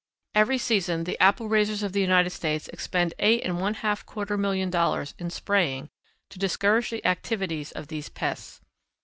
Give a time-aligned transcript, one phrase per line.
[0.33, 3.75] Every season the apple raisers of the United States expend eight and one
[4.07, 5.91] quarter million dollars in spraying,
[6.31, 8.61] to discourage the activities of these pests.